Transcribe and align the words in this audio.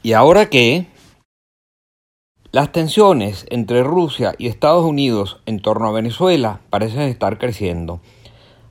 ¿Y 0.00 0.12
ahora 0.12 0.48
qué? 0.48 0.86
Las 2.52 2.70
tensiones 2.70 3.46
entre 3.50 3.82
Rusia 3.82 4.32
y 4.38 4.46
Estados 4.46 4.84
Unidos 4.84 5.40
en 5.44 5.60
torno 5.60 5.88
a 5.88 5.92
Venezuela 5.92 6.60
parecen 6.70 7.02
estar 7.02 7.36
creciendo. 7.38 8.00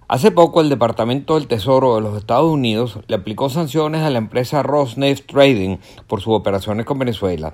Hace 0.08 0.32
poco 0.32 0.62
el 0.62 0.70
Departamento 0.70 1.36
del 1.36 1.48
Tesoro 1.48 1.96
de 1.96 2.02
los 2.02 2.18
Estados 2.18 2.50
Unidos 2.50 3.00
le 3.08 3.18
aplicó 3.18 3.50
sanciones 3.50 4.04
a 4.04 4.10
la 4.10 4.20
empresa 4.20 4.64
Rosneft 4.64 5.30
Trading 5.30 5.78
por 6.08 6.22
sus 6.22 6.34
operaciones 6.34 6.86
con 6.86 6.98
Venezuela. 6.98 7.54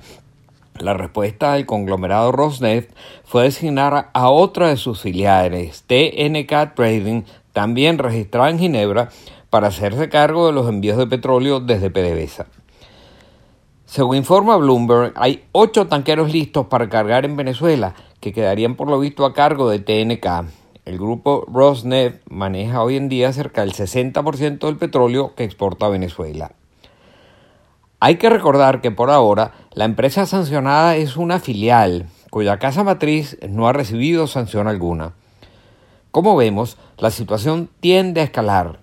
La 0.78 0.94
respuesta 0.94 1.54
del 1.54 1.66
conglomerado 1.66 2.32
Rosneft 2.32 2.92
fue 3.24 3.44
designar 3.44 4.12
a 4.14 4.30
otra 4.30 4.68
de 4.70 4.78
sus 4.78 5.02
filiales, 5.02 5.84
TNK 5.88 6.76
Trading, 6.76 7.24
también 7.54 7.98
registrada 7.98 8.52
en 8.52 8.60
Ginebra, 8.60 9.10
para 9.50 9.70
hacerse 9.70 10.10
cargo 10.10 10.46
de 10.46 10.54
los 10.54 10.70
envíos 10.70 10.98
de 10.98 11.08
petróleo 11.08 11.60
desde 11.60 11.90
PDVSA. 11.90 12.46
Según 13.94 14.16
informa 14.16 14.58
Bloomberg, 14.58 15.14
hay 15.16 15.44
ocho 15.52 15.86
tanqueros 15.86 16.34
listos 16.34 16.66
para 16.66 16.90
cargar 16.90 17.26
en 17.26 17.36
Venezuela, 17.36 17.94
que 18.22 18.34
quedarían 18.34 18.74
por 18.74 18.90
lo 18.90 19.00
visto 19.00 19.24
a 19.24 19.36
cargo 19.36 19.70
de 19.70 19.78
TNK. 19.78 20.26
El 20.84 20.98
grupo 20.98 21.46
Rosneft 21.48 22.28
maneja 22.28 22.82
hoy 22.82 22.96
en 22.96 23.08
día 23.08 23.32
cerca 23.34 23.62
del 23.62 23.74
60% 23.74 24.66
del 24.66 24.78
petróleo 24.78 25.36
que 25.36 25.44
exporta 25.44 25.86
a 25.86 25.90
Venezuela. 25.90 26.54
Hay 28.00 28.16
que 28.16 28.32
recordar 28.32 28.82
que 28.82 28.90
por 28.90 29.12
ahora 29.12 29.52
la 29.74 29.86
empresa 29.86 30.26
sancionada 30.26 30.96
es 30.96 31.16
una 31.16 31.38
filial, 31.38 32.08
cuya 32.32 32.58
casa 32.58 32.84
matriz 32.84 33.38
no 33.48 33.68
ha 33.68 33.74
recibido 33.74 34.26
sanción 34.26 34.68
alguna. 34.68 35.14
Como 36.10 36.36
vemos, 36.36 36.80
la 36.98 37.12
situación 37.12 37.70
tiende 37.80 38.22
a 38.22 38.24
escalar 38.24 38.80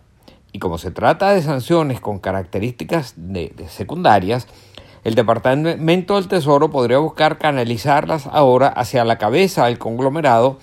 y 0.52 0.58
como 0.58 0.78
se 0.78 0.90
trata 0.90 1.32
de 1.32 1.42
sanciones 1.42 2.00
con 2.00 2.18
características 2.18 3.14
de, 3.16 3.54
secundarias, 3.68 4.46
el 5.02 5.14
Departamento 5.14 6.16
del 6.16 6.28
Tesoro 6.28 6.70
podría 6.70 6.98
buscar 6.98 7.38
canalizarlas 7.38 8.26
ahora 8.26 8.68
hacia 8.68 9.04
la 9.04 9.18
cabeza 9.18 9.66
del 9.66 9.78
conglomerado, 9.78 10.58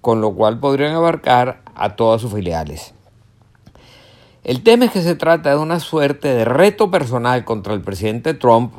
con 0.00 0.20
lo 0.20 0.32
cual 0.32 0.60
podrían 0.60 0.94
abarcar 0.94 1.62
a 1.74 1.94
todas 1.96 2.20
sus 2.20 2.32
filiales. 2.32 2.94
El 4.44 4.62
tema 4.62 4.86
es 4.86 4.90
que 4.90 5.02
se 5.02 5.14
trata 5.14 5.50
de 5.50 5.56
una 5.56 5.78
suerte 5.78 6.28
de 6.28 6.44
reto 6.44 6.90
personal 6.90 7.44
contra 7.44 7.74
el 7.74 7.82
presidente 7.82 8.34
Trump, 8.34 8.74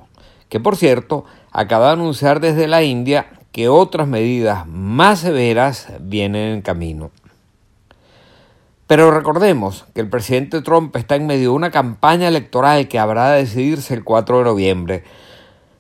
que 0.50 0.60
por 0.60 0.76
cierto 0.76 1.26
acaba 1.52 1.88
de 1.88 1.94
anunciar 1.94 2.40
desde 2.40 2.68
la 2.68 2.84
India 2.84 3.28
que 3.52 3.70
otras 3.70 4.08
medidas 4.08 4.68
más 4.68 5.20
severas 5.20 5.88
vienen 6.02 6.54
en 6.54 6.62
camino. 6.62 7.12
Pero 8.88 9.12
recordemos 9.12 9.86
que 9.96 10.02
el 10.02 10.10
presidente 10.10 10.62
Trump 10.62 10.96
está 10.98 11.16
en 11.16 11.26
medio 11.26 11.52
de 11.52 11.56
una 11.56 11.72
campaña 11.72 12.28
electoral 12.28 12.90
que 12.90 13.00
habrá 13.00 13.32
de 13.32 13.40
decidirse 13.40 13.94
el 13.94 14.04
4 14.04 14.40
de 14.40 14.44
noviembre. 14.44 15.04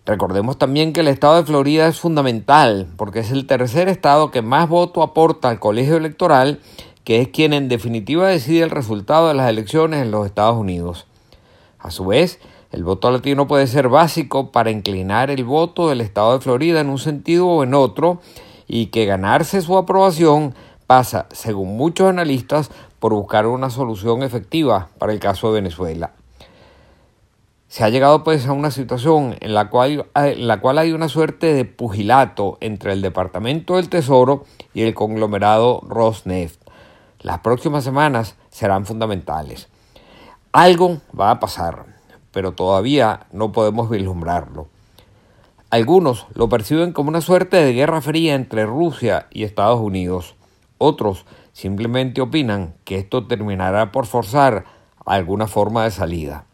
Recordemos 0.05 0.57
también 0.57 0.93
que 0.93 1.01
el 1.01 1.09
estado 1.09 1.35
de 1.35 1.43
Florida 1.43 1.87
es 1.87 1.99
fundamental 1.99 2.87
porque 2.95 3.19
es 3.19 3.31
el 3.31 3.45
tercer 3.45 3.89
estado 3.89 4.31
que 4.31 4.41
más 4.41 4.69
voto 4.69 5.01
aporta 5.01 5.49
al 5.49 5.59
colegio 5.59 5.97
electoral, 5.97 6.61
que 7.03 7.21
es 7.21 7.27
quien 7.27 7.51
en 7.51 7.67
definitiva 7.67 8.27
decide 8.27 8.63
el 8.63 8.69
resultado 8.69 9.27
de 9.27 9.33
las 9.33 9.49
elecciones 9.49 10.01
en 10.01 10.11
los 10.11 10.25
Estados 10.25 10.57
Unidos. 10.57 11.05
A 11.79 11.91
su 11.91 12.05
vez, 12.05 12.39
el 12.71 12.85
voto 12.85 13.11
latino 13.11 13.47
puede 13.47 13.67
ser 13.67 13.89
básico 13.89 14.51
para 14.51 14.71
inclinar 14.71 15.29
el 15.29 15.43
voto 15.43 15.89
del 15.89 15.99
estado 15.99 16.33
de 16.33 16.41
Florida 16.41 16.79
en 16.79 16.89
un 16.89 16.99
sentido 16.99 17.47
o 17.47 17.63
en 17.63 17.73
otro 17.73 18.21
y 18.65 18.87
que 18.87 19.05
ganarse 19.05 19.61
su 19.61 19.77
aprobación 19.77 20.55
pasa, 20.87 21.27
según 21.31 21.77
muchos 21.77 22.07
analistas, 22.07 22.71
por 23.03 23.13
buscar 23.13 23.47
una 23.47 23.69
solución 23.69 24.23
efectiva 24.23 24.87
para 24.97 25.11
el 25.11 25.19
caso 25.19 25.49
de 25.49 25.59
Venezuela. 25.59 26.11
Se 27.67 27.83
ha 27.83 27.89
llegado 27.89 28.23
pues 28.23 28.47
a 28.47 28.53
una 28.53 28.71
situación 28.71 29.35
en 29.41 29.53
la 29.53 29.69
cual, 29.69 30.05
en 30.15 30.47
la 30.47 30.61
cual 30.61 30.77
hay 30.77 30.93
una 30.93 31.09
suerte 31.09 31.53
de 31.53 31.65
pugilato 31.65 32.57
entre 32.61 32.93
el 32.93 33.01
Departamento 33.01 33.75
del 33.75 33.89
Tesoro 33.89 34.45
y 34.73 34.83
el 34.83 34.93
conglomerado 34.93 35.81
Rosneft. 35.85 36.61
Las 37.19 37.39
próximas 37.39 37.83
semanas 37.83 38.37
serán 38.49 38.85
fundamentales. 38.85 39.67
Algo 40.53 41.01
va 41.19 41.31
a 41.31 41.41
pasar, 41.41 41.83
pero 42.31 42.53
todavía 42.53 43.27
no 43.33 43.51
podemos 43.51 43.89
vislumbrarlo. 43.89 44.69
Algunos 45.71 46.27
lo 46.35 46.47
perciben 46.47 46.93
como 46.93 47.09
una 47.09 47.19
suerte 47.19 47.57
de 47.57 47.73
guerra 47.73 47.99
fría 47.99 48.33
entre 48.33 48.65
Rusia 48.65 49.27
y 49.29 49.43
Estados 49.43 49.81
Unidos. 49.81 50.35
Otros 50.77 51.25
simplemente 51.53 52.19
opinan 52.19 52.75
que 52.83 52.97
esto 52.97 53.25
terminará 53.25 53.91
por 53.91 54.05
forzar 54.05 54.65
alguna 55.05 55.47
forma 55.47 55.85
de 55.85 55.91
salida. 55.91 56.45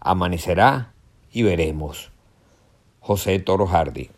Amanecerá 0.00 0.92
y 1.30 1.42
veremos. 1.42 2.10
José 2.98 3.38
Toro 3.38 3.66
Hardy. 3.66 4.10